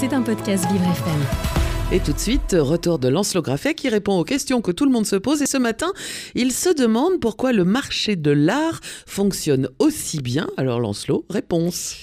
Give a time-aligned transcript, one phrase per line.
[0.00, 1.92] C'est un podcast Vivre FM.
[1.92, 4.90] Et tout de suite, retour de Lancelot Graffet qui répond aux questions que tout le
[4.90, 5.42] monde se pose.
[5.42, 5.92] Et ce matin,
[6.34, 10.48] il se demande pourquoi le marché de l'art fonctionne aussi bien.
[10.56, 11.96] Alors Lancelot, réponse.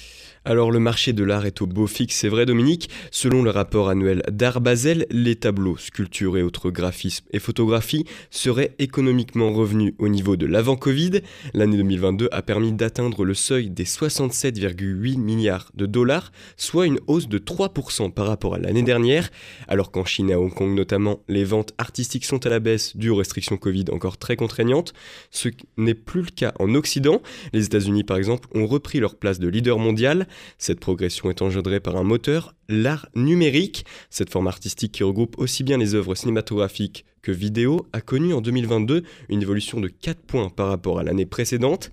[0.50, 3.90] Alors le marché de l'art est au beau fixe, c'est vrai Dominique Selon le rapport
[3.90, 10.08] annuel d'Art Basel, les tableaux, sculptures et autres graphismes et photographies seraient économiquement revenus au
[10.08, 11.20] niveau de l'avant-Covid.
[11.54, 17.28] L'année 2022 a permis d'atteindre le seuil des 67,8 milliards de dollars, soit une hausse
[17.28, 19.30] de 3% par rapport à l'année dernière,
[19.68, 22.96] alors qu'en Chine et à Hong Kong notamment, les ventes artistiques sont à la baisse
[22.96, 24.94] dues aux restrictions Covid encore très contraignantes,
[25.30, 27.22] ce n'est plus le cas en Occident.
[27.52, 30.26] Les États-Unis par exemple ont repris leur place de leader mondial,
[30.58, 33.86] cette progression est engendrée par un moteur, l'art numérique.
[34.10, 38.42] Cette forme artistique qui regroupe aussi bien les œuvres cinématographiques que vidéo a connu en
[38.42, 41.92] 2022 une évolution de 4 points par rapport à l'année précédente,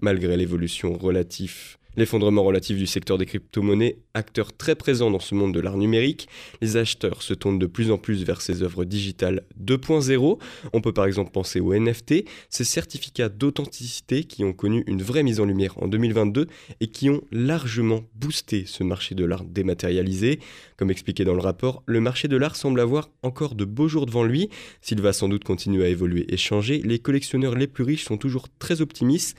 [0.00, 5.52] malgré l'évolution relative L'effondrement relatif du secteur des crypto-monnaies, acteur très présent dans ce monde
[5.52, 6.28] de l'art numérique,
[6.62, 10.38] les acheteurs se tournent de plus en plus vers ces œuvres digitales 2.0.
[10.72, 15.24] On peut par exemple penser aux NFT, ces certificats d'authenticité qui ont connu une vraie
[15.24, 16.46] mise en lumière en 2022
[16.80, 20.38] et qui ont largement boosté ce marché de l'art dématérialisé.
[20.76, 24.06] Comme expliqué dans le rapport, le marché de l'art semble avoir encore de beaux jours
[24.06, 24.50] devant lui.
[24.82, 28.18] S'il va sans doute continuer à évoluer et changer, les collectionneurs les plus riches sont
[28.18, 29.36] toujours très optimistes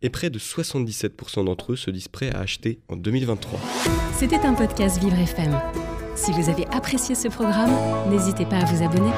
[0.00, 3.60] et près de 77% d'entre eux se disent prêts à acheter en 2023.
[4.16, 5.60] C'était un podcast Vivre FM.
[6.14, 7.72] Si vous avez apprécié ce programme,
[8.10, 9.10] n'hésitez pas à vous abonner.